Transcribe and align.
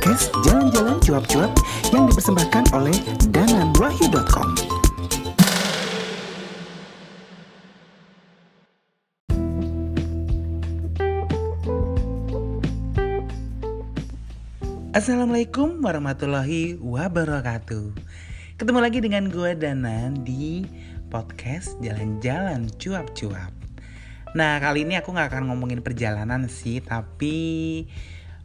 podcast 0.00 0.32
Jalan-Jalan 0.48 0.96
Cuap-Cuap 1.04 1.52
yang 1.92 2.08
dipersembahkan 2.08 2.72
oleh 2.72 2.96
dananwahyu.com. 3.36 4.48
Assalamualaikum 14.96 15.84
warahmatullahi 15.84 16.80
wabarakatuh. 16.80 17.92
Ketemu 18.56 18.78
lagi 18.80 19.04
dengan 19.04 19.28
gue 19.28 19.52
Danan 19.52 20.24
di 20.24 20.64
podcast 21.12 21.76
Jalan-Jalan 21.84 22.72
Cuap-Cuap. 22.72 23.52
Nah 24.32 24.64
kali 24.64 24.88
ini 24.88 24.96
aku 24.96 25.12
gak 25.12 25.28
akan 25.28 25.52
ngomongin 25.52 25.84
perjalanan 25.84 26.48
sih 26.48 26.80
Tapi 26.80 27.84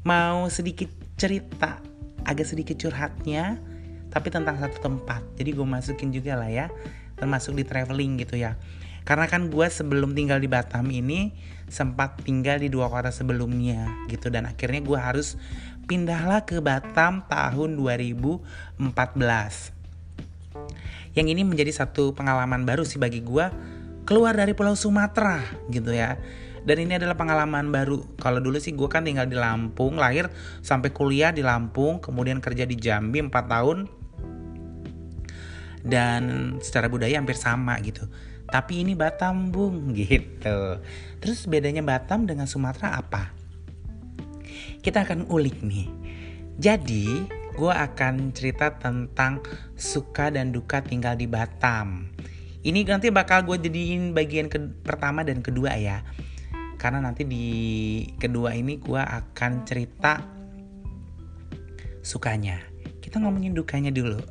mau 0.04 0.52
sedikit 0.52 1.05
cerita 1.16 1.80
Agak 2.26 2.48
sedikit 2.48 2.78
curhatnya 2.80 3.60
Tapi 4.12 4.28
tentang 4.32 4.56
satu 4.60 4.80
tempat. 4.80 5.24
Jadi 5.36 5.52
gue 5.56 5.68
masukin 5.68 6.12
juga 6.12 6.36
lah 6.40 6.52
ya 6.52 6.68
Termasuk 7.16 7.56
di 7.56 7.64
traveling 7.64 8.20
gitu 8.20 8.36
ya. 8.36 8.60
Karena 9.08 9.30
kan 9.30 9.48
gue 9.48 9.68
sebelum 9.70 10.12
tinggal 10.18 10.40
di 10.40 10.48
Batam 10.52 10.92
ini 10.92 11.32
Sempat 11.72 12.22
tinggal 12.22 12.62
di 12.62 12.70
dua 12.70 12.92
kota 12.92 13.10
sebelumnya 13.10 13.90
gitu. 14.12 14.30
Dan 14.30 14.46
akhirnya 14.46 14.84
gue 14.84 15.00
harus 15.00 15.40
pindahlah 15.90 16.44
ke 16.44 16.60
Batam 16.60 17.24
tahun 17.30 17.78
2014 17.78 18.82
Yang 21.16 21.28
ini 21.32 21.42
menjadi 21.48 21.72
satu 21.72 22.12
pengalaman 22.14 22.68
baru 22.68 22.84
sih 22.84 23.00
bagi 23.00 23.24
gue 23.24 23.46
keluar 24.06 24.38
dari 24.38 24.54
Pulau 24.54 24.78
Sumatera 24.78 25.42
gitu 25.74 25.90
ya. 25.90 26.16
Dan 26.66 26.82
ini 26.82 26.98
adalah 26.98 27.14
pengalaman 27.14 27.70
baru. 27.70 28.18
Kalau 28.18 28.42
dulu 28.42 28.58
sih 28.58 28.74
gue 28.74 28.90
kan 28.90 29.06
tinggal 29.06 29.30
di 29.30 29.38
Lampung, 29.38 30.02
lahir 30.02 30.34
sampai 30.66 30.90
kuliah 30.90 31.30
di 31.30 31.46
Lampung, 31.46 32.02
kemudian 32.02 32.42
kerja 32.42 32.66
di 32.66 32.74
Jambi 32.74 33.22
4 33.22 33.32
tahun. 33.32 33.78
Dan 35.86 36.58
secara 36.66 36.90
budaya 36.90 37.22
hampir 37.22 37.38
sama 37.38 37.78
gitu. 37.86 38.10
Tapi 38.50 38.82
ini 38.82 38.98
Batam 38.98 39.54
bung 39.54 39.94
gitu. 39.98 40.82
Terus 41.22 41.46
bedanya 41.46 41.86
Batam 41.86 42.26
dengan 42.26 42.50
Sumatera 42.50 42.98
apa? 42.98 43.30
Kita 44.82 45.06
akan 45.06 45.30
ulik 45.30 45.62
nih. 45.62 45.88
Jadi 46.58 47.30
gue 47.56 47.74
akan 47.74 48.34
cerita 48.34 48.74
tentang 48.74 49.46
suka 49.78 50.34
dan 50.34 50.50
duka 50.50 50.82
tinggal 50.82 51.14
di 51.14 51.30
Batam 51.30 52.10
ini 52.66 52.82
nanti 52.82 53.14
bakal 53.14 53.46
gue 53.46 53.62
jadiin 53.62 54.18
bagian 54.18 54.50
ke 54.50 54.58
pertama 54.82 55.22
dan 55.22 55.46
kedua 55.46 55.78
ya. 55.78 56.02
Karena 56.76 57.02
nanti 57.02 57.24
di 57.26 57.48
kedua 58.16 58.54
ini 58.54 58.78
gue 58.78 59.00
akan 59.00 59.52
cerita 59.64 60.22
sukanya. 62.06 62.62
Kita 63.02 63.18
ngomongin 63.24 63.56
dukanya 63.56 63.90
dulu. 63.90 64.22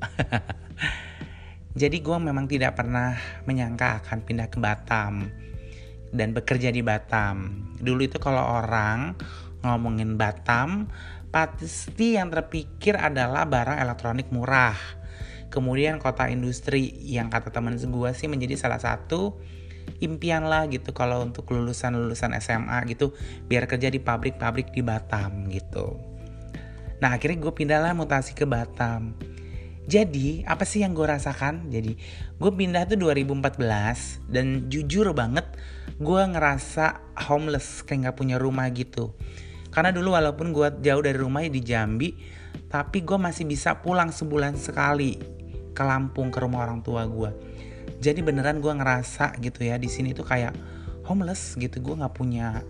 Jadi 1.80 1.96
gue 1.98 2.16
memang 2.22 2.46
tidak 2.46 2.78
pernah 2.78 3.18
menyangka 3.50 4.04
akan 4.04 4.22
pindah 4.22 4.46
ke 4.46 4.62
Batam 4.62 5.26
dan 6.14 6.30
bekerja 6.30 6.70
di 6.70 6.86
Batam. 6.86 7.66
Dulu 7.82 8.06
itu 8.06 8.22
kalau 8.22 8.62
orang 8.62 9.18
ngomongin 9.66 10.14
Batam, 10.14 10.86
pasti 11.34 12.14
yang 12.14 12.30
terpikir 12.30 12.94
adalah 12.94 13.42
barang 13.42 13.82
elektronik 13.82 14.30
murah 14.30 14.78
kemudian 15.54 16.02
kota 16.02 16.26
industri 16.26 16.90
yang 17.06 17.30
kata 17.30 17.54
teman 17.54 17.78
gue 17.78 18.10
sih 18.10 18.26
menjadi 18.26 18.58
salah 18.58 18.82
satu 18.82 19.38
impian 20.02 20.44
lah 20.44 20.66
gitu 20.68 20.90
kalau 20.92 21.24
untuk 21.24 21.48
lulusan 21.50 21.96
lulusan 21.96 22.36
SMA 22.38 22.78
gitu 22.90 23.14
biar 23.46 23.64
kerja 23.64 23.88
di 23.88 24.00
pabrik-pabrik 24.02 24.74
di 24.74 24.82
Batam 24.84 25.48
gitu. 25.48 25.96
Nah 27.00 27.16
akhirnya 27.16 27.38
gue 27.40 27.52
pindah 27.52 27.80
lah 27.80 27.92
mutasi 27.96 28.36
ke 28.36 28.44
Batam. 28.44 29.16
Jadi 29.84 30.40
apa 30.48 30.64
sih 30.64 30.80
yang 30.80 30.96
gue 30.96 31.04
rasakan? 31.04 31.68
Jadi 31.68 31.92
gue 32.40 32.50
pindah 32.50 32.88
tuh 32.88 32.96
2014 32.96 34.32
dan 34.32 34.72
jujur 34.72 35.12
banget 35.12 35.44
gue 36.00 36.22
ngerasa 36.24 37.14
homeless 37.28 37.84
kayak 37.84 38.08
nggak 38.08 38.16
punya 38.16 38.36
rumah 38.40 38.68
gitu. 38.72 39.12
Karena 39.68 39.92
dulu 39.92 40.14
walaupun 40.16 40.54
gue 40.54 40.68
jauh 40.80 41.02
dari 41.02 41.18
rumah 41.18 41.44
di 41.44 41.60
Jambi, 41.60 42.14
tapi 42.70 43.02
gue 43.04 43.18
masih 43.18 43.44
bisa 43.44 43.82
pulang 43.82 44.08
sebulan 44.08 44.56
sekali 44.56 45.18
ke 45.74 45.82
Lampung 45.82 46.30
ke 46.30 46.38
rumah 46.38 46.64
orang 46.64 46.80
tua 46.80 47.02
gue 47.04 47.43
jadi 48.04 48.20
beneran 48.20 48.60
gue 48.60 48.68
ngerasa 48.68 49.40
gitu 49.40 49.64
ya 49.64 49.80
di 49.80 49.88
sini 49.88 50.12
tuh 50.12 50.28
kayak 50.28 50.52
homeless 51.08 51.56
gitu. 51.56 51.80
Gue 51.80 51.96
nggak 51.96 52.12
punya 52.12 52.60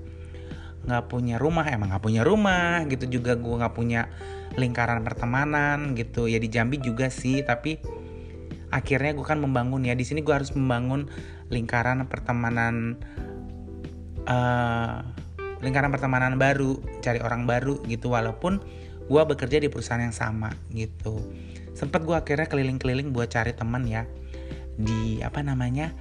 nggak 0.84 1.04
punya 1.08 1.40
rumah 1.40 1.64
emang 1.66 1.90
nggak 1.90 2.04
punya 2.06 2.22
rumah 2.22 2.86
gitu 2.86 3.18
juga. 3.18 3.34
Gue 3.34 3.58
nggak 3.58 3.74
punya 3.74 4.06
lingkaran 4.54 5.02
pertemanan 5.02 5.98
gitu. 5.98 6.30
Ya 6.30 6.38
di 6.38 6.46
Jambi 6.46 6.78
juga 6.78 7.10
sih 7.10 7.42
tapi 7.42 7.82
akhirnya 8.70 9.18
gue 9.18 9.26
kan 9.26 9.42
membangun 9.42 9.82
ya. 9.82 9.98
Di 9.98 10.06
sini 10.06 10.22
gue 10.22 10.34
harus 10.34 10.54
membangun 10.54 11.10
lingkaran 11.50 12.06
pertemanan 12.06 12.94
uh, 14.30 15.02
lingkaran 15.58 15.90
pertemanan 15.90 16.38
baru 16.38 16.78
cari 17.02 17.18
orang 17.18 17.42
baru 17.50 17.82
gitu. 17.90 18.14
Walaupun 18.14 18.62
gue 19.10 19.22
bekerja 19.26 19.58
di 19.58 19.66
perusahaan 19.66 20.00
yang 20.00 20.14
sama 20.14 20.54
gitu. 20.70 21.18
Sempet 21.74 22.06
gue 22.06 22.14
akhirnya 22.14 22.46
keliling-keliling 22.46 23.10
buat 23.10 23.34
cari 23.34 23.50
teman 23.50 23.82
ya 23.82 24.06
di 24.74 25.22
apa 25.22 25.40
namanya 25.40 25.94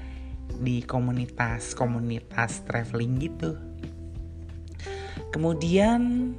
di 0.59 0.83
komunitas 0.83 1.73
komunitas 1.73 2.65
traveling 2.67 3.13
gitu. 3.21 3.51
Kemudian 5.33 6.33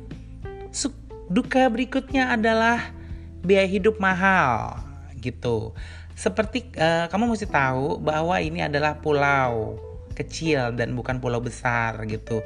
duka 1.26 1.66
berikutnya 1.72 2.36
adalah 2.36 2.94
biaya 3.42 3.66
hidup 3.66 3.98
mahal 3.98 4.78
gitu. 5.18 5.72
Seperti 6.14 6.70
uh, 6.78 7.10
kamu 7.10 7.34
mesti 7.34 7.50
tahu 7.50 7.98
bahwa 7.98 8.38
ini 8.38 8.62
adalah 8.62 9.02
pulau 9.02 9.80
kecil 10.14 10.70
dan 10.78 10.94
bukan 10.94 11.18
pulau 11.18 11.42
besar 11.42 11.98
gitu. 12.06 12.38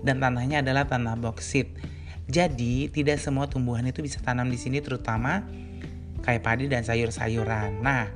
Dan 0.00 0.24
tanahnya 0.24 0.64
adalah 0.64 0.88
tanah 0.88 1.20
boksit. 1.20 1.68
Jadi 2.30 2.88
tidak 2.88 3.20
semua 3.20 3.50
tumbuhan 3.50 3.84
itu 3.84 4.00
bisa 4.00 4.22
tanam 4.22 4.48
di 4.48 4.56
sini 4.56 4.80
terutama 4.80 5.44
kayak 6.24 6.40
padi 6.40 6.64
dan 6.70 6.86
sayur-sayuran. 6.86 7.82
Nah, 7.82 8.08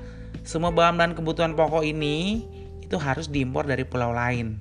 semua 0.45 0.69
bahan 0.71 1.01
dan 1.01 1.11
kebutuhan 1.17 1.57
pokok 1.57 1.81
ini 1.89 2.45
itu 2.85 3.01
harus 3.01 3.33
diimpor 3.33 3.65
dari 3.65 3.89
pulau 3.89 4.13
lain. 4.13 4.61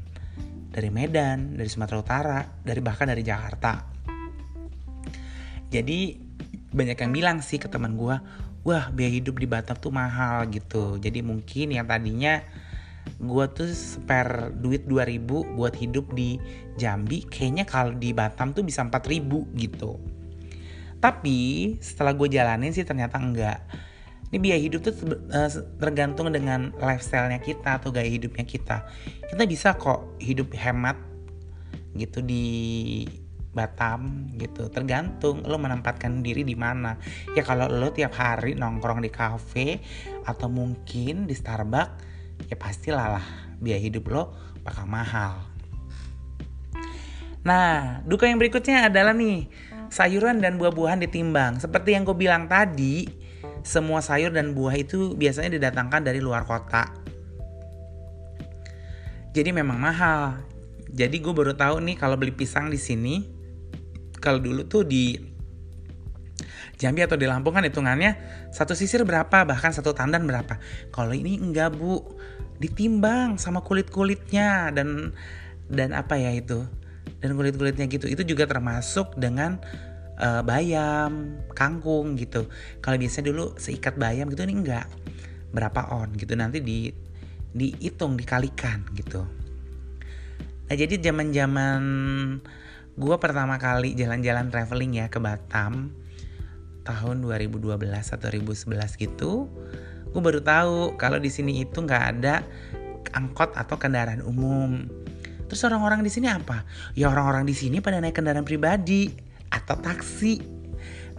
Dari 0.73 0.89
Medan, 0.89 1.59
dari 1.59 1.69
Sumatera 1.69 1.99
Utara, 1.99 2.39
dari 2.63 2.79
bahkan 2.79 3.11
dari 3.11 3.21
Jakarta. 3.21 3.83
Jadi 5.69 6.17
banyak 6.73 6.97
yang 6.97 7.11
bilang 7.13 7.37
sih 7.43 7.61
ke 7.61 7.69
teman 7.69 7.93
gue, 7.99 8.15
wah 8.63 8.85
biaya 8.89 9.11
hidup 9.11 9.37
di 9.37 9.45
Batam 9.45 9.77
tuh 9.77 9.91
mahal 9.93 10.49
gitu. 10.49 10.97
Jadi 10.97 11.19
mungkin 11.21 11.75
yang 11.75 11.85
tadinya 11.85 12.41
gue 13.19 13.45
tuh 13.51 13.69
spare 13.75 14.55
duit 14.55 14.87
2000 14.87 15.59
buat 15.59 15.75
hidup 15.75 16.15
di 16.15 16.39
Jambi, 16.79 17.27
kayaknya 17.27 17.67
kalau 17.67 17.91
di 17.93 18.15
Batam 18.15 18.55
tuh 18.55 18.63
bisa 18.63 18.81
4000 18.81 19.59
gitu. 19.59 19.99
Tapi 21.03 21.75
setelah 21.83 22.15
gue 22.15 22.31
jalanin 22.31 22.71
sih 22.71 22.87
ternyata 22.87 23.19
enggak. 23.19 23.59
Ini 24.33 24.41
biaya 24.41 24.57
hidup 24.65 24.81
tuh 24.81 25.13
eh, 25.13 25.49
tergantung 25.77 26.33
dengan 26.33 26.73
lifestyle-nya 26.81 27.37
kita 27.37 27.77
atau 27.77 27.93
gaya 27.93 28.09
hidupnya 28.09 28.41
kita. 28.49 28.81
Kita 29.29 29.45
bisa 29.45 29.77
kok 29.77 30.17
hidup 30.17 30.49
hemat 30.57 30.97
gitu 31.93 32.25
di 32.25 33.05
Batam 33.53 34.33
gitu. 34.41 34.73
Tergantung 34.73 35.45
lo 35.45 35.61
menempatkan 35.61 36.25
diri 36.25 36.41
di 36.41 36.57
mana. 36.57 36.97
Ya 37.37 37.45
kalau 37.45 37.69
lo 37.69 37.93
tiap 37.93 38.17
hari 38.17 38.57
nongkrong 38.57 39.05
di 39.05 39.13
cafe 39.13 39.77
atau 40.25 40.49
mungkin 40.49 41.29
di 41.29 41.37
Starbucks, 41.37 41.93
ya 42.49 42.57
pastilah 42.57 43.21
lah 43.21 43.25
biaya 43.61 43.85
hidup 43.85 44.09
lo 44.09 44.33
bakal 44.65 44.89
mahal. 44.89 45.45
Nah, 47.45 48.01
duka 48.09 48.25
yang 48.25 48.41
berikutnya 48.41 48.89
adalah 48.89 49.13
nih, 49.13 49.45
sayuran 49.93 50.41
dan 50.41 50.57
buah-buahan 50.57 51.05
ditimbang. 51.05 51.61
Seperti 51.61 51.93
yang 51.93 52.07
gue 52.07 52.15
bilang 52.17 52.47
tadi, 52.47 53.05
semua 53.63 54.03
sayur 54.03 54.35
dan 54.35 54.51
buah 54.51 54.75
itu 54.75 55.15
biasanya 55.15 55.55
didatangkan 55.57 56.03
dari 56.03 56.19
luar 56.19 56.43
kota. 56.43 56.91
Jadi 59.33 59.49
memang 59.49 59.79
mahal. 59.81 60.37
Jadi 60.93 61.17
gue 61.17 61.33
baru 61.33 61.57
tahu 61.57 61.81
nih 61.81 61.97
kalau 61.97 62.19
beli 62.19 62.35
pisang 62.35 62.69
di 62.69 62.77
sini, 62.77 63.25
kalau 64.21 64.37
dulu 64.37 64.61
tuh 64.69 64.85
di 64.85 65.17
Jambi 66.77 67.01
atau 67.01 67.17
di 67.17 67.25
Lampung 67.25 67.55
kan 67.55 67.65
hitungannya 67.65 68.19
satu 68.53 68.77
sisir 68.77 69.01
berapa 69.07 69.41
bahkan 69.47 69.73
satu 69.73 69.95
tandan 69.97 70.29
berapa. 70.29 70.61
Kalau 70.93 71.15
ini 71.15 71.41
enggak 71.41 71.73
bu, 71.73 72.03
ditimbang 72.61 73.41
sama 73.41 73.65
kulit 73.65 73.89
kulitnya 73.89 74.69
dan 74.69 75.15
dan 75.71 75.95
apa 75.95 76.19
ya 76.19 76.29
itu 76.35 76.67
dan 77.23 77.33
kulit 77.39 77.55
kulitnya 77.55 77.87
gitu 77.87 78.05
itu 78.05 78.21
juga 78.27 78.45
termasuk 78.45 79.15
dengan 79.15 79.57
uh, 80.19 80.41
bayam, 80.45 81.39
kangkung 81.57 82.19
gitu. 82.19 82.49
Kalau 82.83 82.97
biasa 82.97 83.23
dulu 83.25 83.55
seikat 83.57 83.95
bayam 83.97 84.29
gitu 84.29 84.43
ini 84.45 84.65
enggak 84.65 84.87
berapa 85.53 85.93
on 85.93 86.13
gitu 86.17 86.33
nanti 86.33 86.59
di 86.61 86.89
dihitung 87.53 88.17
dikalikan 88.17 88.81
gitu. 88.97 89.21
Nah 90.69 90.75
jadi 90.75 90.97
zaman 90.97 91.29
zaman 91.29 91.81
gue 92.93 93.15
pertama 93.17 93.57
kali 93.57 93.97
jalan-jalan 93.97 94.53
traveling 94.53 95.01
ya 95.01 95.09
ke 95.09 95.17
Batam 95.17 95.93
tahun 96.85 97.23
2012 97.25 97.73
atau 97.89 98.27
2011 98.29 99.01
gitu 99.01 99.49
gue 100.13 100.21
baru 100.21 100.45
tahu 100.45 100.99
kalau 100.99 101.17
di 101.17 101.31
sini 101.33 101.65
itu 101.65 101.81
nggak 101.81 102.03
ada 102.13 102.45
angkot 103.17 103.57
atau 103.57 103.81
kendaraan 103.81 104.21
umum 104.21 104.85
terus 105.49 105.63
orang-orang 105.65 106.05
di 106.05 106.11
sini 106.13 106.29
apa 106.29 106.61
ya 106.93 107.09
orang-orang 107.09 107.49
di 107.49 107.55
sini 107.57 107.81
pada 107.81 107.97
naik 107.97 108.13
kendaraan 108.13 108.45
pribadi 108.45 109.09
atau 109.53 109.77
taksi. 109.77 110.41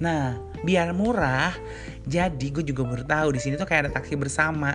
Nah 0.02 0.34
biar 0.66 0.90
murah 0.90 1.54
jadi 2.04 2.46
gue 2.50 2.64
juga 2.66 2.82
baru 2.82 3.04
tahu 3.06 3.28
di 3.36 3.40
sini 3.40 3.54
tuh 3.54 3.68
kayak 3.68 3.88
ada 3.88 3.92
taksi 3.94 4.18
bersama. 4.18 4.74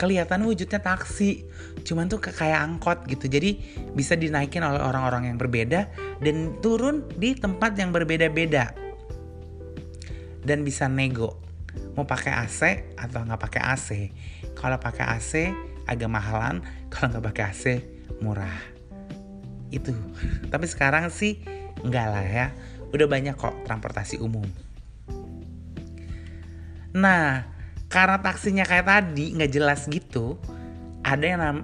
Kelihatan 0.00 0.48
wujudnya 0.48 0.80
taksi 0.80 1.44
cuman 1.84 2.08
tuh 2.08 2.18
kayak 2.20 2.60
angkot 2.60 3.04
gitu. 3.06 3.28
Jadi 3.28 3.60
bisa 3.92 4.16
dinaikin 4.16 4.64
oleh 4.64 4.80
orang-orang 4.80 5.28
yang 5.28 5.36
berbeda 5.36 5.92
dan 6.24 6.56
turun 6.64 7.04
di 7.20 7.36
tempat 7.36 7.76
yang 7.76 7.92
berbeda-beda. 7.92 8.72
Dan 10.40 10.64
bisa 10.64 10.88
nego. 10.88 11.36
Mau 11.94 12.08
pakai 12.08 12.32
AC 12.32 12.60
atau 12.96 13.22
nggak 13.28 13.40
pakai 13.40 13.62
AC 13.62 13.88
kalau 14.56 14.80
pakai 14.80 15.04
AC 15.04 15.32
agak 15.84 16.08
mahalan. 16.08 16.64
Kalau 16.88 17.12
nggak 17.12 17.24
pakai 17.32 17.44
AC 17.52 17.64
murah. 18.24 18.56
Itu. 19.68 19.92
Tapi 20.48 20.64
sekarang 20.64 21.12
sih 21.12 21.44
enggak 21.84 22.06
lah 22.08 22.24
ya 22.24 22.46
udah 22.90 23.06
banyak 23.06 23.34
kok 23.38 23.54
transportasi 23.66 24.18
umum. 24.18 24.46
Nah 26.94 27.46
karena 27.90 28.18
taksinya 28.22 28.64
kayak 28.66 28.86
tadi 28.86 29.34
nggak 29.34 29.50
jelas 29.50 29.86
gitu 29.90 30.38
ada 31.02 31.24
yang 31.26 31.40
nam 31.42 31.56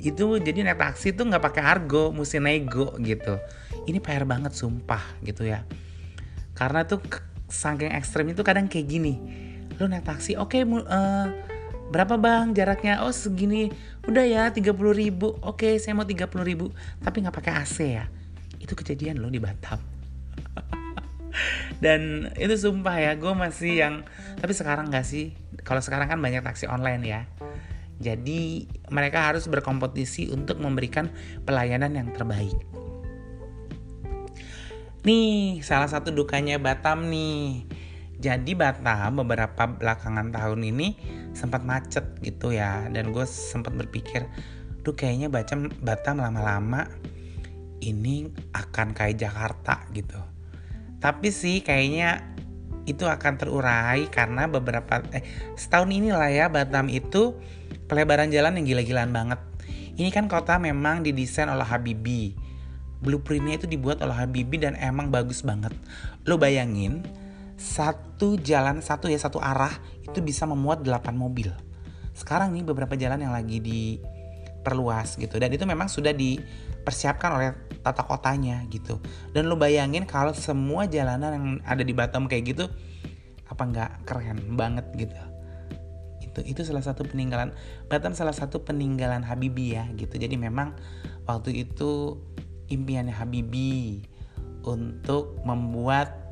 itu 0.00 0.36
jadi 0.40 0.64
naik 0.64 0.80
taksi 0.80 1.16
tuh 1.16 1.28
nggak 1.28 1.40
pakai 1.40 1.62
argo 1.64 2.12
mesti 2.12 2.40
nego 2.40 2.92
gitu. 3.00 3.40
Ini 3.84 4.00
PR 4.00 4.24
banget 4.28 4.52
sumpah 4.52 5.00
gitu 5.24 5.48
ya. 5.48 5.64
Karena 6.52 6.84
tuh 6.84 7.00
saking 7.48 7.92
ekstrem 7.92 8.32
itu 8.32 8.40
kadang 8.44 8.68
kayak 8.68 8.88
gini 8.88 9.14
lu 9.74 9.90
naik 9.90 10.06
taksi 10.06 10.38
oke 10.38 10.54
okay, 10.54 10.62
uh, 10.64 11.28
berapa 11.88 12.14
bang 12.20 12.52
jaraknya? 12.52 13.02
Oh 13.02 13.12
segini. 13.12 13.72
Udah 14.04 14.24
ya 14.24 14.42
30 14.52 14.70
ribu. 14.92 15.34
Oke 15.40 15.72
okay, 15.72 15.74
saya 15.80 15.96
mau 15.96 16.06
30 16.06 16.30
ribu. 16.44 16.70
Tapi 17.00 17.24
nggak 17.24 17.34
pakai 17.34 17.52
AC 17.56 17.76
ya? 17.82 18.04
Itu 18.60 18.76
kejadian 18.76 19.20
lo 19.20 19.32
di 19.32 19.40
Batam 19.40 19.93
dan 21.84 22.30
itu 22.38 22.54
sumpah 22.54 22.96
ya 22.96 23.12
gue 23.18 23.32
masih 23.34 23.72
yang 23.82 23.94
tapi 24.38 24.52
sekarang 24.54 24.90
gak 24.90 25.06
sih? 25.06 25.34
Kalau 25.64 25.80
sekarang 25.80 26.10
kan 26.10 26.18
banyak 26.20 26.44
taksi 26.44 26.68
online 26.68 27.02
ya. 27.04 27.22
Jadi 28.02 28.66
mereka 28.90 29.30
harus 29.30 29.46
berkompetisi 29.46 30.28
untuk 30.34 30.58
memberikan 30.58 31.08
pelayanan 31.46 31.94
yang 31.94 32.10
terbaik. 32.10 32.58
Nih 35.06 35.62
salah 35.62 35.86
satu 35.86 36.10
dukanya 36.10 36.58
Batam 36.58 37.06
nih. 37.08 37.64
Jadi 38.18 38.56
Batam 38.56 39.20
beberapa 39.22 39.68
belakangan 39.68 40.32
tahun 40.34 40.60
ini 40.64 40.88
sempat 41.36 41.62
macet 41.62 42.18
gitu 42.20 42.50
ya. 42.50 42.90
Dan 42.90 43.14
gue 43.14 43.24
sempat 43.24 43.72
berpikir 43.78 44.26
tuh 44.82 44.92
kayaknya 44.98 45.30
Batam 45.30 45.70
Batam 45.80 46.18
lama-lama 46.18 46.90
ini 47.84 48.26
akan 48.52 48.96
kayak 48.96 49.20
Jakarta 49.20 49.86
gitu 49.92 50.33
tapi 51.04 51.28
sih 51.28 51.60
kayaknya 51.60 52.24
itu 52.88 53.04
akan 53.04 53.36
terurai 53.36 54.08
karena 54.08 54.48
beberapa 54.48 55.04
eh 55.12 55.20
setahun 55.52 55.92
inilah 55.92 56.32
ya 56.32 56.48
Batam 56.48 56.88
itu 56.88 57.36
pelebaran 57.84 58.32
jalan 58.32 58.56
yang 58.56 58.64
gila-gilaan 58.72 59.12
banget. 59.12 59.40
Ini 60.00 60.08
kan 60.08 60.32
kota 60.32 60.56
memang 60.56 61.04
didesain 61.04 61.52
oleh 61.52 61.64
Habibie. 61.64 62.32
Blueprintnya 63.04 63.60
itu 63.60 63.68
dibuat 63.68 64.00
oleh 64.00 64.16
Habibie 64.16 64.56
dan 64.56 64.80
emang 64.80 65.12
bagus 65.12 65.44
banget. 65.44 65.76
Lo 66.24 66.40
bayangin 66.40 67.04
satu 67.60 68.40
jalan 68.40 68.80
satu 68.80 69.12
ya 69.12 69.20
satu 69.20 69.44
arah 69.44 69.76
itu 70.00 70.24
bisa 70.24 70.48
memuat 70.48 70.80
8 70.80 71.12
mobil. 71.12 71.52
Sekarang 72.16 72.56
nih 72.56 72.64
beberapa 72.64 72.96
jalan 72.96 73.20
yang 73.20 73.36
lagi 73.36 73.60
diperluas 74.64 75.20
gitu. 75.20 75.36
Dan 75.36 75.52
itu 75.52 75.68
memang 75.68 75.92
sudah 75.92 76.16
dipersiapkan 76.16 77.36
oleh 77.36 77.52
tata 77.84 78.00
kotanya 78.00 78.64
gitu. 78.72 78.96
Dan 79.36 79.52
lu 79.52 79.60
bayangin 79.60 80.08
kalau 80.08 80.32
semua 80.32 80.88
jalanan 80.88 81.36
yang 81.36 81.46
ada 81.68 81.84
di 81.84 81.92
Batam 81.92 82.24
kayak 82.24 82.56
gitu 82.56 82.64
apa 83.44 83.60
nggak 83.60 83.90
keren 84.08 84.56
banget 84.56 84.88
gitu? 84.96 85.12
Itu 86.24 86.40
itu 86.48 86.60
salah 86.64 86.80
satu 86.80 87.04
peninggalan 87.04 87.52
Batam 87.92 88.16
salah 88.16 88.32
satu 88.32 88.64
peninggalan 88.64 89.20
Habibie 89.20 89.76
ya 89.76 89.84
gitu. 90.00 90.16
Jadi 90.16 90.40
memang 90.40 90.72
waktu 91.28 91.68
itu 91.68 92.16
impiannya 92.72 93.12
Habibie 93.12 94.08
untuk 94.64 95.44
membuat 95.44 96.24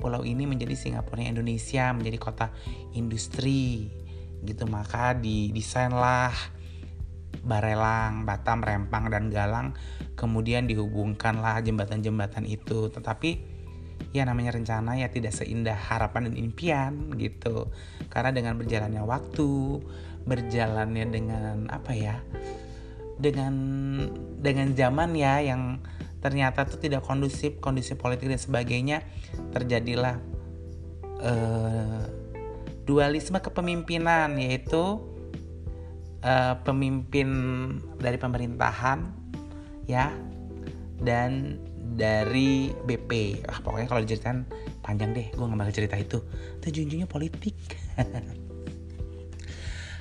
pulau 0.00 0.24
ini 0.24 0.48
menjadi 0.48 0.72
Singapura 0.72 1.20
Indonesia 1.20 1.92
menjadi 1.92 2.16
kota 2.16 2.46
industri 2.96 3.92
gitu. 4.48 4.64
Maka 4.64 5.12
didesainlah 5.12 6.32
Barelang, 7.40 8.28
Batam, 8.28 8.60
Rempang, 8.60 9.08
dan 9.08 9.32
Galang 9.32 9.74
kemudian 10.14 10.68
dihubungkanlah 10.68 11.60
jembatan-jembatan 11.64 12.44
itu. 12.44 12.92
Tetapi 12.92 13.30
ya 14.10 14.26
namanya 14.26 14.56
rencana 14.56 14.96
ya 14.98 15.08
tidak 15.08 15.32
seindah 15.32 15.76
harapan 15.76 16.30
dan 16.30 16.34
impian 16.36 16.92
gitu. 17.16 17.68
Karena 18.12 18.30
dengan 18.32 18.56
berjalannya 18.60 19.02
waktu 19.04 19.80
berjalannya 20.24 21.06
dengan 21.08 21.56
apa 21.72 21.92
ya 21.96 22.20
dengan 23.20 23.54
dengan 24.40 24.72
zaman 24.72 25.12
ya 25.16 25.40
yang 25.44 25.80
ternyata 26.20 26.68
tuh 26.68 26.80
tidak 26.80 27.04
kondusif 27.04 27.60
kondisi 27.60 27.96
politik 27.96 28.28
dan 28.28 28.40
sebagainya 28.40 29.04
terjadilah 29.52 30.20
uh, 31.24 32.04
dualisme 32.84 33.40
kepemimpinan 33.40 34.36
yaitu 34.36 35.00
uh, 36.24 36.54
pemimpin 36.62 37.28
dari 38.00 38.16
pemerintahan 38.16 38.98
ya 39.88 40.12
dan 41.00 41.58
dari 41.96 42.70
BP 42.86 43.42
ah 43.50 43.58
pokoknya 43.60 43.88
kalau 43.90 44.00
diceritain 44.04 44.46
panjang 44.80 45.12
deh 45.12 45.26
gue 45.32 45.44
nggak 45.44 45.58
bakal 45.58 45.74
cerita 45.74 45.96
itu. 45.98 46.18
Itu 46.62 47.06
politik. 47.08 47.56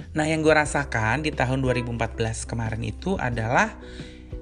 Nah 0.09 0.25
yang 0.25 0.41
gue 0.41 0.49
rasakan 0.49 1.21
di 1.21 1.29
tahun 1.29 1.61
2014 1.61 2.17
kemarin 2.49 2.81
itu 2.81 3.13
adalah 3.21 3.77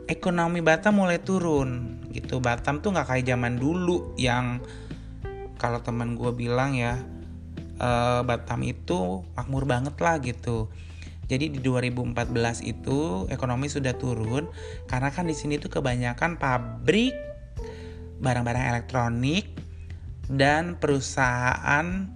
ekonomi 0.08 0.64
Batam 0.64 1.04
mulai 1.04 1.20
turun 1.20 2.00
gitu. 2.16 2.40
Batam 2.40 2.80
tuh 2.80 2.96
nggak 2.96 3.12
kayak 3.12 3.26
zaman 3.28 3.60
dulu 3.60 4.16
yang 4.16 4.64
kalau 5.60 5.84
teman 5.84 6.16
gue 6.16 6.32
bilang 6.32 6.72
ya 6.72 7.04
uh, 7.84 8.24
Batam 8.24 8.64
itu 8.64 9.28
makmur 9.36 9.68
banget 9.68 10.00
lah 10.00 10.16
gitu 10.24 10.72
jadi 11.28 11.52
di 11.52 11.60
2014 11.60 12.64
itu 12.64 13.28
ekonomi 13.28 13.68
sudah 13.68 13.96
turun 14.00 14.48
karena 14.88 15.12
kan 15.12 15.28
di 15.28 15.36
sini 15.36 15.60
tuh 15.60 15.72
kebanyakan 15.72 16.40
pabrik 16.40 17.16
barang-barang 18.18 18.66
elektronik 18.74 19.52
dan 20.28 20.76
perusahaan 20.80 22.08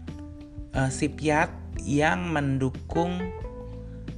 uh, 0.75 0.91
Sipiat 0.91 1.51
yang 1.83 2.31
mendukung 2.31 3.19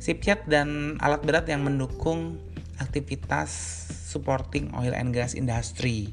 Sipiat 0.04 0.46
dan 0.52 1.00
alat 1.00 1.24
berat 1.24 1.48
yang 1.48 1.64
mendukung 1.64 2.36
aktivitas 2.76 3.50
supporting 4.14 4.68
oil 4.76 4.92
and 4.92 5.16
gas 5.16 5.32
industry. 5.32 6.12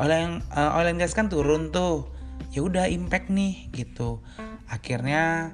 Oil 0.00 0.08
yang 0.08 0.32
uh, 0.56 0.80
oil 0.80 0.88
and 0.88 0.96
gas 0.96 1.12
kan 1.12 1.28
turun 1.28 1.68
tuh. 1.68 2.08
Ya 2.56 2.64
udah 2.64 2.88
impact 2.88 3.28
nih 3.28 3.68
gitu. 3.76 4.24
Akhirnya 4.72 5.52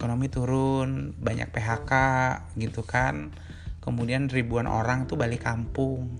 ekonomi 0.00 0.32
turun, 0.32 1.12
banyak 1.20 1.52
PHK 1.52 1.92
gitu 2.56 2.80
kan. 2.88 3.36
Kemudian 3.84 4.32
ribuan 4.32 4.64
orang 4.64 5.04
tuh 5.04 5.20
balik 5.20 5.44
kampung 5.44 6.16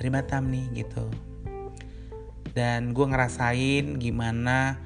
dari 0.00 0.08
Batam 0.08 0.48
nih 0.48 0.80
gitu. 0.80 1.12
Dan 2.56 2.96
gue 2.96 3.04
ngerasain 3.04 4.00
gimana 4.00 4.80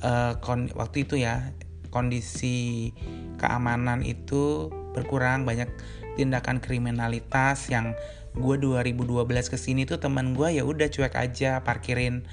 uh, 0.00 0.40
waktu 0.72 1.04
itu 1.04 1.20
ya 1.20 1.52
kondisi 1.92 2.96
keamanan 3.36 4.00
itu 4.00 4.72
berkurang 4.96 5.44
banyak 5.44 5.68
tindakan 6.16 6.64
kriminalitas 6.64 7.68
yang 7.68 7.92
gue 8.32 8.56
2012 8.56 9.28
ke 9.52 9.60
sini 9.60 9.84
tuh 9.84 10.00
teman 10.00 10.32
gue 10.32 10.56
ya 10.56 10.64
udah 10.64 10.88
cuek 10.88 11.14
aja 11.16 11.60
parkirin 11.60 12.24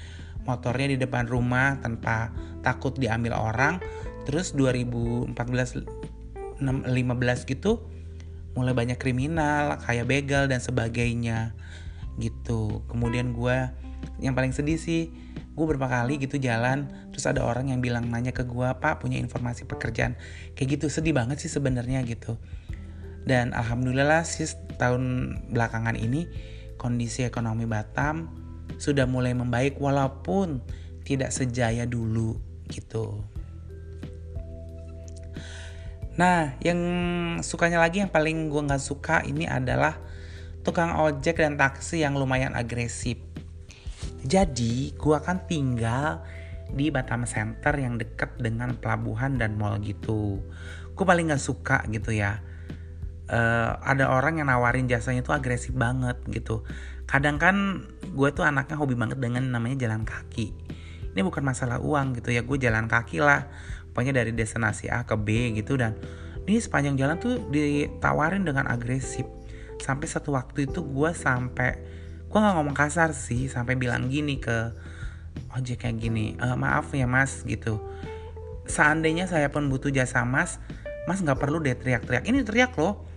motornya 0.48 0.94
di 0.94 0.98
depan 1.00 1.26
rumah 1.26 1.76
tanpa 1.82 2.30
takut 2.62 2.94
diambil 2.94 3.34
orang 3.34 3.82
terus 4.26 4.52
2014 4.58 5.32
15 6.58 6.90
gitu 7.46 7.72
mulai 8.56 8.72
banyak 8.72 8.98
kriminal 8.98 9.78
kayak 9.84 10.08
begal 10.08 10.48
dan 10.48 10.58
sebagainya 10.58 11.52
gitu. 12.16 12.82
Kemudian 12.88 13.36
gue 13.36 13.68
yang 14.20 14.32
paling 14.32 14.56
sedih 14.56 14.80
sih 14.80 15.12
gue 15.56 15.64
berapa 15.64 15.88
kali 15.88 16.20
gitu 16.20 16.36
jalan 16.40 16.88
terus 17.12 17.24
ada 17.28 17.44
orang 17.44 17.72
yang 17.72 17.80
bilang 17.80 18.08
nanya 18.08 18.32
ke 18.32 18.44
gue 18.44 18.68
pak 18.80 19.04
punya 19.04 19.20
informasi 19.20 19.68
pekerjaan. 19.68 20.16
Kayak 20.56 20.80
gitu 20.80 20.86
sedih 20.88 21.12
banget 21.12 21.38
sih 21.44 21.52
sebenarnya 21.52 22.00
gitu. 22.08 22.40
Dan 23.28 23.52
alhamdulillah 23.52 24.24
sih 24.24 24.48
tahun 24.80 25.36
belakangan 25.52 25.98
ini 25.98 26.24
kondisi 26.80 27.28
ekonomi 27.28 27.68
Batam 27.68 28.32
sudah 28.80 29.04
mulai 29.04 29.36
membaik 29.36 29.76
walaupun 29.76 30.64
tidak 31.04 31.30
sejaya 31.30 31.84
dulu 31.84 32.40
gitu 32.66 33.35
Nah, 36.16 36.56
yang 36.64 36.80
sukanya 37.44 37.76
lagi 37.76 38.00
yang 38.00 38.08
paling 38.08 38.48
gue 38.48 38.62
nggak 38.64 38.80
suka 38.80 39.20
ini 39.28 39.44
adalah 39.44 40.00
tukang 40.64 40.96
ojek 40.96 41.44
dan 41.44 41.60
taksi 41.60 42.00
yang 42.00 42.16
lumayan 42.16 42.56
agresif. 42.56 43.20
Jadi, 44.24 44.96
gue 44.96 45.14
akan 45.14 45.44
tinggal 45.44 46.24
di 46.72 46.90
Batam 46.90 47.28
Center 47.28 47.76
yang 47.76 48.00
deket 48.00 48.40
dengan 48.40 48.74
pelabuhan 48.80 49.38
dan 49.38 49.54
mall 49.60 49.78
gitu. 49.84 50.40
Gue 50.96 51.04
paling 51.04 51.28
nggak 51.30 51.42
suka 51.42 51.84
gitu 51.92 52.10
ya. 52.16 52.40
Uh, 53.26 53.74
ada 53.82 54.08
orang 54.08 54.38
yang 54.38 54.48
nawarin 54.48 54.86
jasanya 54.86 55.20
itu 55.20 55.36
agresif 55.36 55.74
banget 55.76 56.16
gitu. 56.32 56.64
Kadang 57.04 57.36
kan 57.36 57.86
gue 58.02 58.28
tuh 58.32 58.42
anaknya 58.42 58.80
hobi 58.80 58.96
banget 58.96 59.20
dengan 59.20 59.46
namanya 59.52 59.86
jalan 59.86 60.02
kaki. 60.02 60.54
Ini 61.12 61.20
bukan 61.24 61.44
masalah 61.44 61.80
uang 61.80 62.18
gitu 62.20 62.28
ya, 62.28 62.44
gue 62.44 62.58
jalan 62.60 62.88
kaki 62.88 63.24
lah 63.24 63.48
pokoknya 63.96 64.20
dari 64.20 64.36
destinasi 64.36 64.92
A 64.92 65.08
ke 65.08 65.16
B 65.16 65.56
gitu 65.56 65.80
dan 65.80 65.96
ini 66.44 66.60
sepanjang 66.60 67.00
jalan 67.00 67.16
tuh 67.16 67.40
ditawarin 67.48 68.44
dengan 68.44 68.68
agresif. 68.68 69.24
Sampai 69.80 70.04
satu 70.04 70.36
waktu 70.36 70.68
itu 70.68 70.84
gue 70.84 71.10
sampai 71.16 71.80
gue 72.28 72.36
nggak 72.36 72.54
ngomong 72.60 72.76
kasar 72.76 73.16
sih 73.16 73.48
sampai 73.48 73.72
bilang 73.80 74.12
gini 74.12 74.36
ke 74.36 74.68
ojek 75.56 75.88
kayak 75.88 75.96
gini 75.96 76.36
e, 76.36 76.46
maaf 76.60 76.92
ya 76.92 77.08
mas 77.08 77.40
gitu. 77.48 77.80
Seandainya 78.68 79.24
saya 79.24 79.48
pun 79.48 79.64
butuh 79.72 79.88
jasa 79.88 80.28
mas 80.28 80.60
mas 81.08 81.24
nggak 81.24 81.40
perlu 81.40 81.56
deh 81.64 81.72
teriak-teriak. 81.72 82.28
Ini 82.28 82.44
teriak 82.44 82.76
loh 82.76 83.08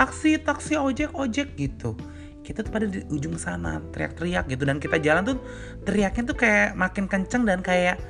taksi 0.00 0.40
taksi 0.40 0.80
ojek 0.80 1.12
ojek 1.12 1.52
gitu. 1.60 2.00
Kita 2.40 2.64
tuh 2.64 2.72
pada 2.72 2.88
di 2.88 3.04
ujung 3.12 3.36
sana 3.36 3.76
teriak-teriak 3.92 4.48
gitu 4.48 4.64
dan 4.64 4.80
kita 4.80 4.96
jalan 5.04 5.36
tuh 5.36 5.38
teriaknya 5.84 6.32
tuh 6.32 6.36
kayak 6.40 6.80
makin 6.80 7.04
kenceng 7.12 7.44
dan 7.44 7.60
kayak 7.60 8.00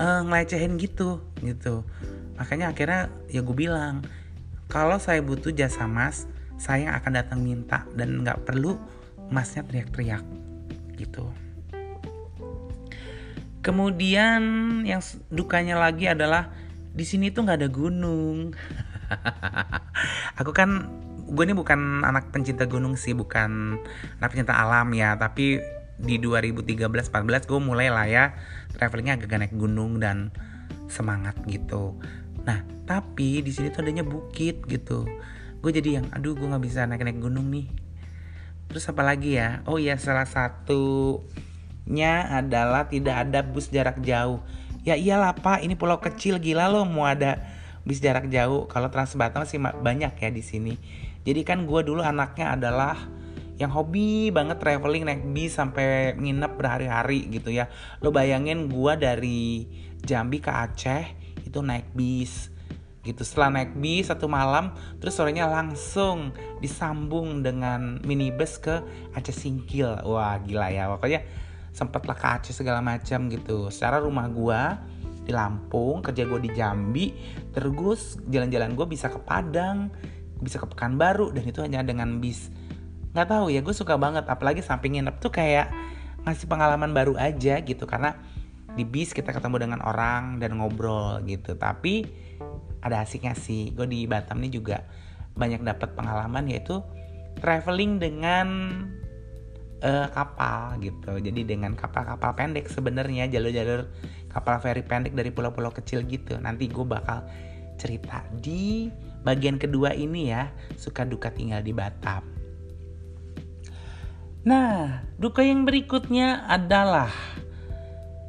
uh, 0.00 0.24
ngelecehin 0.24 0.80
gitu 0.80 1.20
gitu. 1.44 1.84
Makanya 2.40 2.72
akhirnya 2.72 3.12
ya 3.28 3.44
gue 3.44 3.52
bilang 3.52 4.00
kalau 4.72 4.96
saya 4.96 5.20
butuh 5.20 5.52
jasa 5.52 5.84
mas 5.84 6.24
saya 6.56 6.96
akan 6.96 7.12
datang 7.12 7.40
minta 7.44 7.84
dan 7.92 8.24
nggak 8.24 8.48
perlu 8.48 8.80
masnya 9.28 9.62
teriak-teriak 9.68 10.24
gitu. 10.96 11.28
Kemudian 13.60 14.42
yang 14.88 15.04
dukanya 15.28 15.76
lagi 15.76 16.08
adalah 16.08 16.48
di 16.96 17.04
sini 17.04 17.28
tuh 17.28 17.44
nggak 17.44 17.60
ada 17.60 17.70
gunung. 17.70 18.56
Aku 20.40 20.56
kan 20.56 20.88
gue 21.30 21.44
ini 21.46 21.54
bukan 21.54 22.02
anak 22.02 22.34
pencinta 22.34 22.66
gunung 22.66 22.98
sih 22.98 23.14
bukan 23.14 23.78
anak 24.18 24.28
pencinta 24.34 24.58
alam 24.58 24.90
ya 24.90 25.14
tapi 25.14 25.62
di 26.00 26.16
2013-14 26.16 27.12
gue 27.44 27.60
mulai 27.60 27.92
lah 27.92 28.06
ya 28.08 28.24
travelingnya 28.74 29.20
agak 29.20 29.36
naik 29.36 29.54
gunung 29.54 30.00
dan 30.00 30.32
semangat 30.88 31.36
gitu. 31.46 31.96
Nah 32.44 32.64
tapi 32.88 33.44
di 33.44 33.52
sini 33.52 33.68
tuh 33.70 33.84
adanya 33.84 34.02
bukit 34.02 34.64
gitu. 34.66 35.04
Gue 35.60 35.70
jadi 35.70 36.00
yang 36.00 36.06
aduh 36.10 36.32
gue 36.32 36.48
nggak 36.48 36.64
bisa 36.64 36.88
naik 36.88 37.04
naik 37.04 37.20
gunung 37.20 37.52
nih. 37.52 37.68
Terus 38.72 38.88
apa 38.88 39.02
lagi 39.04 39.36
ya? 39.36 39.60
Oh 39.68 39.76
iya 39.76 39.98
salah 40.00 40.24
satunya 40.24 42.12
adalah 42.30 42.88
tidak 42.88 43.28
ada 43.28 43.44
bus 43.44 43.68
jarak 43.68 44.00
jauh. 44.00 44.40
Ya 44.80 44.96
iyalah 44.96 45.36
pak 45.36 45.60
ini 45.60 45.76
pulau 45.76 46.00
kecil 46.00 46.40
gila 46.40 46.72
loh 46.72 46.88
mau 46.88 47.04
ada 47.04 47.44
bus 47.84 48.00
jarak 48.00 48.32
jauh. 48.32 48.64
Kalau 48.72 48.88
Trans 48.88 49.12
Batam 49.18 49.44
sih 49.44 49.60
banyak 49.60 50.16
ya 50.16 50.30
di 50.32 50.40
sini. 50.40 50.74
Jadi 51.20 51.44
kan 51.44 51.68
gue 51.68 51.80
dulu 51.84 52.00
anaknya 52.00 52.56
adalah 52.56 52.96
yang 53.60 53.68
hobi 53.76 54.32
banget 54.32 54.56
traveling 54.56 55.04
naik 55.04 55.20
bis 55.36 55.60
sampai 55.60 56.16
nginep 56.16 56.56
berhari-hari 56.56 57.28
gitu 57.28 57.52
ya. 57.52 57.68
Lo 58.00 58.08
bayangin 58.08 58.72
gua 58.72 58.96
dari 58.96 59.68
Jambi 60.00 60.40
ke 60.40 60.48
Aceh 60.48 61.04
itu 61.44 61.60
naik 61.60 61.92
bis. 61.92 62.48
Gitu 63.04 63.20
setelah 63.20 63.60
naik 63.60 63.76
bis 63.76 64.08
satu 64.08 64.32
malam 64.32 64.72
terus 64.96 65.12
sorenya 65.12 65.44
langsung 65.44 66.32
disambung 66.64 67.44
dengan 67.44 68.00
minibus 68.00 68.56
ke 68.56 68.80
Aceh 69.12 69.36
Singkil. 69.36 70.08
Wah 70.08 70.40
gila 70.40 70.72
ya. 70.72 70.88
Pokoknya 70.88 71.20
sempatlah 71.76 72.16
ke 72.16 72.26
Aceh 72.40 72.56
segala 72.56 72.80
macam 72.80 73.28
gitu. 73.28 73.68
Secara 73.68 74.00
rumah 74.00 74.24
gua 74.32 74.80
di 75.20 75.36
Lampung 75.36 76.00
kerja 76.00 76.24
gue 76.24 76.40
di 76.42 76.50
Jambi 76.56 77.12
terus 77.52 78.16
jalan-jalan 78.24 78.72
gue 78.72 78.86
bisa 78.88 79.12
ke 79.12 79.20
Padang 79.20 79.92
bisa 80.40 80.56
ke 80.56 80.66
Pekanbaru 80.66 81.36
dan 81.36 81.44
itu 81.44 81.60
hanya 81.60 81.84
dengan 81.84 82.18
bis 82.18 82.48
nggak 83.10 83.28
tahu 83.28 83.50
ya 83.50 83.60
gue 83.60 83.74
suka 83.74 83.98
banget. 83.98 84.26
Apalagi 84.26 84.62
samping 84.62 84.98
nginep 84.98 85.16
tuh 85.18 85.32
kayak 85.34 85.70
ngasih 86.26 86.46
pengalaman 86.46 86.94
baru 86.94 87.18
aja 87.18 87.58
gitu. 87.62 87.84
Karena 87.86 88.14
di 88.78 88.86
bis 88.86 89.10
kita 89.10 89.34
ketemu 89.34 89.66
dengan 89.66 89.80
orang 89.82 90.38
dan 90.38 90.58
ngobrol 90.58 91.22
gitu. 91.26 91.58
Tapi 91.58 92.06
ada 92.80 93.02
asiknya 93.02 93.34
sih. 93.34 93.74
Gue 93.74 93.86
di 93.90 94.06
Batam 94.06 94.38
nih 94.38 94.52
juga 94.54 94.86
banyak 95.34 95.62
dapat 95.62 95.94
pengalaman 95.94 96.50
yaitu 96.50 96.82
traveling 97.38 97.98
dengan 97.98 98.48
uh, 99.82 100.06
kapal 100.14 100.78
gitu. 100.78 101.18
Jadi 101.18 101.46
dengan 101.46 101.74
kapal-kapal 101.74 102.34
pendek 102.36 102.70
sebenarnya 102.70 103.26
jalur-jalur 103.26 103.90
kapal 104.30 104.62
feri 104.62 104.86
pendek 104.86 105.18
dari 105.18 105.34
pulau-pulau 105.34 105.74
kecil 105.74 106.06
gitu. 106.06 106.38
Nanti 106.38 106.70
gue 106.70 106.86
bakal 106.86 107.26
cerita 107.80 108.22
di 108.38 108.92
bagian 109.26 109.58
kedua 109.58 109.96
ini 109.96 110.30
ya. 110.30 110.52
Suka 110.78 111.02
duka 111.02 111.34
tinggal 111.34 111.64
di 111.66 111.74
Batam 111.74 112.39
Nah, 114.40 115.04
duka 115.20 115.44
yang 115.44 115.68
berikutnya 115.68 116.48
adalah 116.48 117.12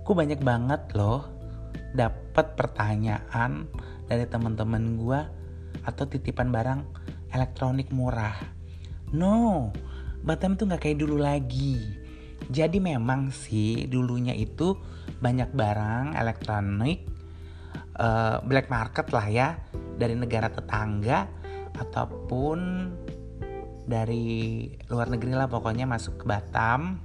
gue 0.03 0.12
banyak 0.12 0.44
banget 0.44 0.91
loh 0.91 1.24
dapat 1.96 2.60
pertanyaan 2.60 3.72
dari 4.12 4.27
teman-teman 4.27 5.00
gue 5.00 5.20
atau 5.88 6.03
titipan 6.03 6.51
barang 6.51 6.84
elektronik 7.32 7.96
murah. 7.96 8.36
No, 9.15 9.72
Batam 10.22 10.53
itu 10.53 10.68
nggak 10.68 10.84
kayak 10.84 11.00
dulu 11.00 11.18
lagi. 11.18 11.80
Jadi 12.51 12.84
memang 12.84 13.32
sih 13.32 13.88
dulunya 13.88 14.36
itu 14.36 14.75
banyak 15.24 15.56
barang 15.56 16.20
elektronik 16.20 17.08
uh, 17.96 18.44
black 18.44 18.68
market 18.68 19.08
lah 19.15 19.27
ya 19.32 19.50
dari 19.96 20.20
negara 20.20 20.51
tetangga 20.51 21.25
ataupun 21.80 22.60
dari 23.91 24.71
luar 24.88 25.12
negeri 25.12 25.36
lah 25.36 25.51
pokoknya 25.51 25.83
masuk 25.83 26.24
ke 26.24 26.25
Batam. 26.25 27.03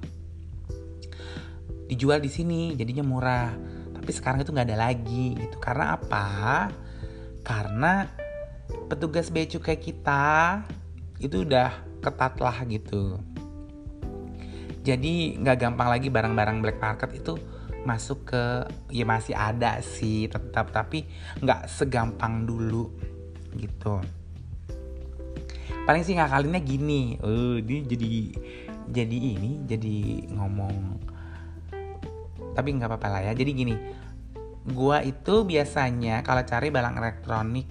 Dijual 1.90 2.22
di 2.22 2.30
sini 2.30 2.78
jadinya 2.78 3.02
murah. 3.02 3.50
Tapi 3.90 4.10
sekarang 4.14 4.46
itu 4.46 4.54
nggak 4.54 4.70
ada 4.70 4.78
lagi 4.86 5.34
gitu. 5.34 5.58
Karena 5.58 5.98
apa? 5.98 6.26
Karena 7.42 8.06
petugas 8.86 9.34
bea 9.34 9.50
cukai 9.50 9.82
kita 9.82 10.62
itu 11.18 11.42
udah 11.42 11.74
ketat 11.98 12.38
lah 12.38 12.62
gitu. 12.70 13.18
Jadi 14.86 15.42
nggak 15.42 15.58
gampang 15.58 15.90
lagi 15.90 16.06
barang-barang 16.06 16.62
black 16.62 16.78
market 16.78 17.10
itu 17.18 17.34
masuk 17.82 18.34
ke 18.34 18.44
ya 18.90 19.06
masih 19.06 19.34
ada 19.34 19.78
sih 19.78 20.26
tetap 20.26 20.74
tapi 20.74 21.06
nggak 21.38 21.70
segampang 21.70 22.42
dulu 22.42 22.90
gitu 23.54 24.02
paling 25.86 26.02
sih 26.02 26.18
ngakalinnya 26.18 26.60
gini 26.66 27.14
eh 27.22 27.56
dia 27.62 27.80
jadi 27.86 28.12
jadi 28.90 29.16
ini 29.16 29.50
jadi 29.64 29.96
ngomong. 30.34 30.76
Tapi 32.52 32.68
nggak 32.74 32.88
apa-apa 32.90 33.08
lah 33.08 33.20
ya 33.30 33.32
jadi 33.36 33.52
gini 33.52 33.76
gua 34.66 34.98
itu 35.06 35.46
biasanya 35.46 36.26
kalau 36.26 36.42
cari 36.42 36.74
barang 36.74 36.98
elektronik 36.98 37.66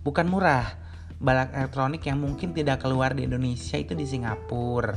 bukan 0.00 0.26
murah. 0.28 0.80
Barang 1.20 1.52
elektronik 1.56 2.04
yang 2.04 2.20
mungkin 2.20 2.52
tidak 2.52 2.84
keluar 2.84 3.12
di 3.12 3.28
Indonesia 3.28 3.76
itu 3.76 3.92
di 3.92 4.08
Singapura. 4.08 4.96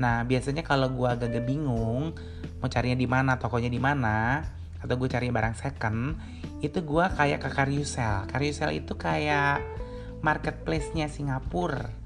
Nah 0.00 0.24
biasanya 0.24 0.64
kalau 0.64 0.88
gua 0.92 1.16
agak 1.16 1.44
bingung 1.44 2.16
mau 2.60 2.68
carinya 2.68 2.96
di 2.96 3.08
mana 3.08 3.36
tokonya 3.36 3.68
di 3.72 3.80
mana 3.80 4.44
atau 4.80 4.96
gue 4.96 5.08
cari 5.12 5.28
barang 5.28 5.56
second 5.60 6.16
itu 6.64 6.80
gue 6.80 7.04
kayak 7.12 7.44
ke 7.44 7.48
Carousel. 7.52 8.24
Carousel 8.28 8.80
itu 8.80 8.96
kayak 8.96 9.60
marketplace-nya 10.20 11.08
Singapura 11.08 12.00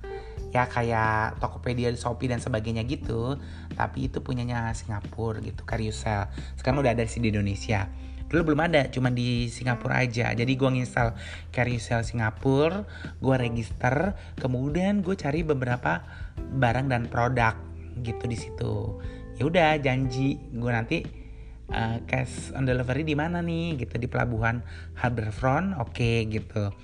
ya 0.55 0.71
kayak 0.71 1.43
Tokopedia, 1.43 1.91
Shopee 1.99 2.31
dan 2.31 2.39
sebagainya 2.39 2.87
gitu. 2.87 3.35
Tapi 3.75 4.07
itu 4.07 4.23
punyanya 4.23 4.71
Singapura 4.71 5.43
gitu, 5.43 5.67
Carousel. 5.67 6.31
Sekarang 6.55 6.79
udah 6.79 6.95
ada 6.95 7.03
sih 7.11 7.19
di 7.19 7.35
Indonesia. 7.35 7.91
Dulu 8.31 8.55
belum 8.55 8.71
ada, 8.71 8.87
cuma 8.87 9.11
di 9.11 9.51
Singapura 9.51 10.07
aja. 10.07 10.31
Jadi 10.31 10.55
gue 10.55 10.71
nginstal 10.71 11.19
Carousel 11.51 12.07
Singapura, 12.07 12.87
gue 13.19 13.35
register, 13.35 14.15
kemudian 14.39 15.03
gue 15.03 15.19
cari 15.19 15.43
beberapa 15.43 16.07
barang 16.39 16.87
dan 16.87 17.11
produk 17.11 17.59
gitu 18.07 18.25
di 18.31 18.39
situ. 18.39 19.03
Ya 19.35 19.51
udah 19.51 19.75
janji 19.83 20.39
gue 20.55 20.71
nanti 20.71 21.24
uh, 21.71 21.99
cash 22.05 22.53
on 22.53 22.69
delivery 22.69 23.07
di 23.07 23.17
mana 23.17 23.41
nih 23.41 23.81
gitu 23.81 23.97
di 23.97 24.09
pelabuhan 24.11 24.61
Harbourfront 24.99 25.79
oke 25.81 25.95
okay, 25.95 26.27
gitu. 26.29 26.75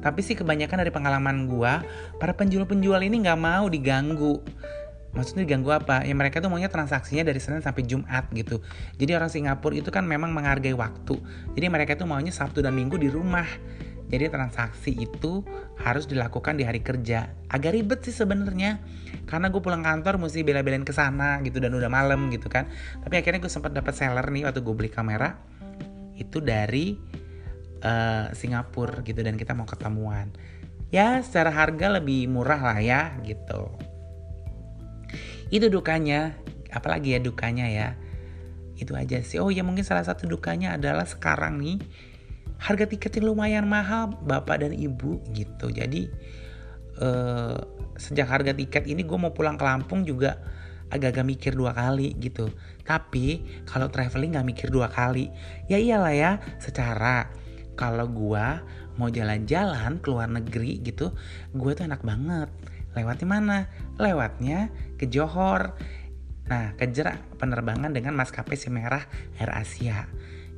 Tapi 0.00 0.20
sih 0.24 0.38
kebanyakan 0.38 0.86
dari 0.86 0.92
pengalaman 0.92 1.50
gua 1.50 1.84
para 2.16 2.32
penjual-penjual 2.32 3.00
ini 3.04 3.20
nggak 3.20 3.40
mau 3.40 3.66
diganggu. 3.68 4.40
Maksudnya 5.10 5.42
diganggu 5.42 5.74
apa? 5.74 6.06
Ya 6.06 6.14
mereka 6.14 6.38
tuh 6.38 6.46
maunya 6.46 6.70
transaksinya 6.70 7.26
dari 7.26 7.42
Senin 7.42 7.66
sampai 7.66 7.82
Jumat 7.82 8.30
gitu. 8.30 8.62
Jadi 8.94 9.10
orang 9.18 9.26
Singapura 9.26 9.74
itu 9.74 9.90
kan 9.90 10.06
memang 10.06 10.30
menghargai 10.30 10.70
waktu. 10.70 11.18
Jadi 11.58 11.66
mereka 11.66 11.98
tuh 11.98 12.06
maunya 12.06 12.30
Sabtu 12.30 12.62
dan 12.62 12.78
Minggu 12.78 12.94
di 12.94 13.10
rumah 13.10 13.46
jadi 14.10 14.26
transaksi 14.26 14.90
itu 14.98 15.46
harus 15.78 16.10
dilakukan 16.10 16.58
di 16.58 16.66
hari 16.66 16.82
kerja. 16.82 17.30
Agak 17.46 17.78
ribet 17.78 18.02
sih 18.02 18.10
sebenarnya. 18.10 18.82
Karena 19.30 19.46
gue 19.54 19.62
pulang 19.62 19.86
kantor 19.86 20.18
mesti 20.18 20.42
bela-belain 20.42 20.82
ke 20.82 20.90
sana 20.90 21.38
gitu 21.46 21.62
dan 21.62 21.70
udah 21.70 21.86
malam 21.86 22.26
gitu 22.34 22.50
kan. 22.50 22.66
Tapi 23.06 23.22
akhirnya 23.22 23.38
gue 23.38 23.52
sempat 23.52 23.70
dapat 23.70 23.94
seller 23.94 24.26
nih 24.34 24.50
waktu 24.50 24.66
gue 24.66 24.74
beli 24.74 24.90
kamera 24.90 25.38
itu 26.18 26.42
dari 26.42 26.98
uh, 27.86 28.34
Singapura 28.34 29.06
gitu 29.06 29.22
dan 29.22 29.38
kita 29.38 29.54
mau 29.54 29.64
ketemuan. 29.64 30.34
Ya 30.90 31.22
secara 31.22 31.54
harga 31.54 32.02
lebih 32.02 32.26
murah 32.26 32.58
lah 32.58 32.82
ya 32.82 33.14
gitu. 33.22 33.70
Itu 35.54 35.70
dukanya, 35.70 36.34
apalagi 36.74 37.14
ya 37.14 37.22
dukanya 37.22 37.70
ya. 37.70 37.88
Itu 38.74 38.98
aja 38.98 39.22
sih. 39.22 39.38
Oh 39.38 39.54
ya 39.54 39.62
mungkin 39.62 39.86
salah 39.86 40.02
satu 40.02 40.26
dukanya 40.26 40.74
adalah 40.74 41.06
sekarang 41.06 41.62
nih 41.62 41.78
harga 42.60 42.84
tiketnya 42.84 43.24
lumayan 43.24 43.64
mahal 43.64 44.12
bapak 44.20 44.68
dan 44.68 44.72
ibu 44.76 45.24
gitu. 45.32 45.72
Jadi 45.72 46.12
uh, 47.00 47.56
sejak 47.96 48.28
harga 48.28 48.52
tiket 48.52 48.84
ini 48.84 49.02
gue 49.02 49.16
mau 49.16 49.32
pulang 49.32 49.56
ke 49.56 49.64
Lampung 49.64 50.04
juga 50.04 50.36
agak-agak 50.92 51.24
mikir 51.24 51.52
dua 51.56 51.72
kali 51.72 52.12
gitu. 52.20 52.52
Tapi 52.84 53.64
kalau 53.64 53.88
traveling 53.88 54.36
gak 54.36 54.46
mikir 54.46 54.68
dua 54.68 54.92
kali. 54.92 55.32
Ya 55.72 55.80
iyalah 55.80 56.14
ya 56.14 56.32
secara 56.60 57.32
kalau 57.80 58.04
gue 58.12 58.46
mau 59.00 59.08
jalan-jalan 59.08 59.96
ke 60.04 60.06
luar 60.12 60.28
negeri 60.28 60.84
gitu 60.84 61.16
gue 61.56 61.70
tuh 61.72 61.88
enak 61.88 62.04
banget. 62.04 62.52
Lewatnya 62.92 63.26
mana? 63.26 63.58
Lewatnya 63.96 64.68
ke 65.00 65.08
Johor. 65.08 65.78
Nah 66.50 66.76
kejar 66.76 67.22
penerbangan 67.40 67.94
dengan 67.94 68.12
maskapai 68.18 68.58
si 68.58 68.68
merah 68.68 69.06
Air 69.38 69.54
Asia 69.54 70.04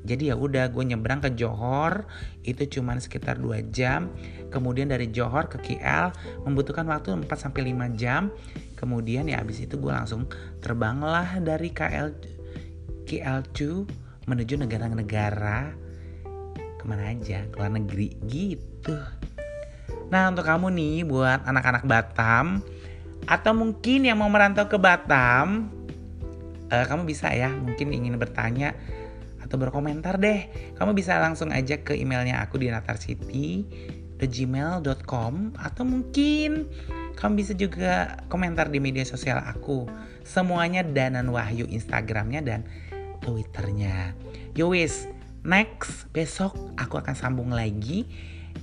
jadi 0.03 0.35
ya 0.35 0.37
udah 0.39 0.67
gue 0.75 0.83
nyebrang 0.83 1.23
ke 1.23 1.31
Johor 1.39 2.11
itu 2.43 2.67
cuma 2.79 2.99
sekitar 2.99 3.39
2 3.39 3.71
jam. 3.71 4.11
Kemudian 4.51 4.91
dari 4.91 5.15
Johor 5.15 5.47
ke 5.47 5.63
KL 5.63 6.11
membutuhkan 6.43 6.87
waktu 6.91 7.15
4 7.23 7.31
sampai 7.39 7.71
5 7.71 7.95
jam. 7.95 8.35
Kemudian 8.75 9.31
ya 9.31 9.39
abis 9.39 9.63
itu 9.63 9.79
gue 9.79 9.95
langsung 9.95 10.27
terbanglah 10.59 11.39
dari 11.39 11.71
KL 11.71 12.11
KL2 13.07 13.59
menuju 14.27 14.55
negara-negara 14.59 15.75
ke 16.83 16.85
mana 16.91 17.15
aja, 17.15 17.47
ke 17.47 17.55
luar 17.55 17.71
negeri 17.71 18.19
gitu. 18.27 18.99
Nah 20.11 20.35
untuk 20.35 20.43
kamu 20.43 20.75
nih 20.75 20.97
buat 21.07 21.47
anak-anak 21.47 21.87
Batam 21.87 22.59
atau 23.23 23.55
mungkin 23.55 24.03
yang 24.03 24.19
mau 24.19 24.27
merantau 24.27 24.67
ke 24.67 24.75
Batam, 24.83 25.71
uh, 26.75 26.85
kamu 26.91 27.07
bisa 27.07 27.31
ya 27.31 27.55
mungkin 27.55 27.95
ingin 27.95 28.19
bertanya 28.19 28.75
atau 29.53 29.61
berkomentar 29.61 30.17
deh. 30.17 30.49
Kamu 30.81 30.97
bisa 30.97 31.21
langsung 31.21 31.53
aja 31.53 31.77
ke 31.85 31.93
emailnya 31.93 32.41
aku 32.41 32.57
di 32.57 32.73
natarsity.gmail.com 32.73 35.33
atau 35.61 35.85
mungkin 35.85 36.73
kamu 37.13 37.33
bisa 37.37 37.53
juga 37.53 38.17
komentar 38.33 38.73
di 38.73 38.81
media 38.81 39.05
sosial 39.05 39.45
aku. 39.45 39.85
Semuanya 40.25 40.81
Danan 40.81 41.29
Wahyu 41.29 41.69
Instagramnya 41.69 42.41
dan 42.41 42.65
Twitternya. 43.21 44.17
Yowis, 44.57 45.05
next 45.45 46.09
besok 46.17 46.57
aku 46.81 46.97
akan 46.97 47.13
sambung 47.13 47.53
lagi 47.53 48.09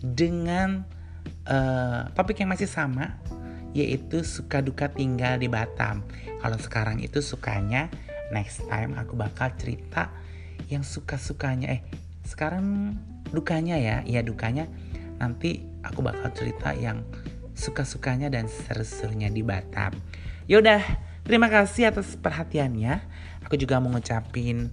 dengan 0.02 0.90
uh, 1.46 2.10
topik 2.18 2.42
yang 2.42 2.50
masih 2.50 2.66
sama 2.66 3.14
yaitu 3.78 4.26
suka 4.26 4.66
duka 4.66 4.90
tinggal 4.90 5.38
di 5.38 5.46
Batam. 5.46 6.02
Kalau 6.42 6.58
sekarang 6.58 6.98
itu 7.06 7.22
sukanya, 7.22 7.94
next 8.34 8.66
time 8.66 8.98
aku 8.98 9.14
bakal 9.14 9.54
cerita 9.62 10.10
yang 10.68 10.84
suka-sukanya. 10.84 11.80
Eh 11.80 11.82
sekarang 12.28 12.98
dukanya 13.32 13.80
ya. 13.80 14.04
Ya 14.04 14.20
dukanya. 14.20 14.68
Nanti 15.20 15.64
aku 15.86 16.04
bakal 16.04 16.32
cerita 16.36 16.76
yang 16.76 17.08
suka-sukanya 17.56 18.28
dan 18.28 18.52
seru-serunya 18.52 19.32
di 19.32 19.44
Batam. 19.44 19.96
Yaudah 20.52 20.84
terima 21.24 21.48
kasih 21.48 21.92
atas 21.92 22.20
perhatiannya. 22.20 23.00
Aku 23.48 23.56
juga 23.56 23.80
mau 23.80 23.92
ngucapin 23.92 24.72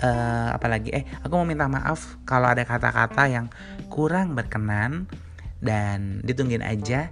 uh, 0.00 0.48
apa 0.52 0.66
lagi? 0.68 0.92
Eh 0.92 1.04
aku 1.24 1.32
mau 1.36 1.48
minta 1.48 1.68
maaf 1.68 2.20
kalau 2.24 2.48
ada 2.48 2.64
kata-kata 2.64 3.28
yang 3.28 3.46
kurang 3.92 4.32
berkenan 4.32 5.08
dan 5.62 6.20
ditungguin 6.26 6.64
aja 6.64 7.08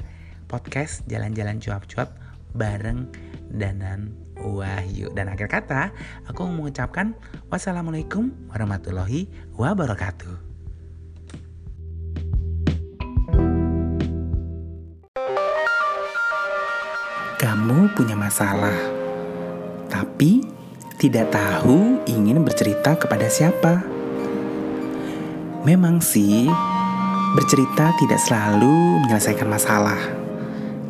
podcast 0.50 1.06
jalan-jalan 1.06 1.62
cuap-cuap 1.62 2.10
bareng 2.50 3.06
Danan 3.50 4.29
Wahyu. 4.44 5.12
Dan 5.12 5.28
akhir 5.32 5.48
kata, 5.48 5.92
aku 6.24 6.48
mengucapkan 6.48 7.12
wassalamualaikum 7.52 8.32
warahmatullahi 8.48 9.28
wabarakatuh. 9.54 10.50
Kamu 17.40 17.96
punya 17.96 18.12
masalah, 18.20 18.76
tapi 19.88 20.44
tidak 21.00 21.32
tahu 21.32 22.04
ingin 22.04 22.44
bercerita 22.44 22.92
kepada 23.00 23.32
siapa. 23.32 23.80
Memang 25.64 26.04
sih, 26.04 26.44
bercerita 27.32 27.96
tidak 27.96 28.20
selalu 28.20 29.00
menyelesaikan 29.04 29.48
masalah, 29.48 29.96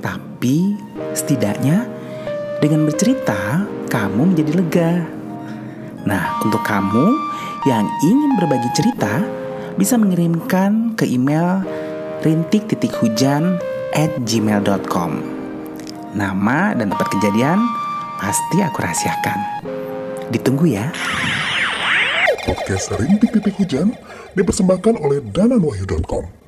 tapi 0.03 0.75
setidaknya 1.15 1.87
dengan 2.61 2.85
bercerita, 2.85 3.65
kamu 3.89 4.37
menjadi 4.37 4.53
lega. 4.53 4.93
Nah, 6.05 6.41
untuk 6.45 6.61
kamu 6.61 7.17
yang 7.65 7.85
ingin 8.05 8.37
berbagi 8.37 8.69
cerita, 8.77 9.25
bisa 9.81 9.97
mengirimkan 9.97 10.93
ke 10.93 11.09
email 11.09 11.65
rintik 12.21 12.69
titik 12.69 12.93
hujan 13.01 13.57
at 13.97 14.13
gmail.com. 14.29 15.11
Nama 16.13 16.77
dan 16.77 16.93
tempat 16.93 17.09
kejadian 17.17 17.65
pasti 18.21 18.61
aku 18.61 18.85
rahasiakan. 18.85 19.39
Ditunggu 20.29 20.69
ya. 20.69 20.93
Podcast 22.41 22.93
Rintik 22.97 23.37
Titik 23.37 23.53
Hujan 23.61 23.93
dipersembahkan 24.33 24.97
oleh 24.97 25.21
dananwahyu.com. 25.21 26.40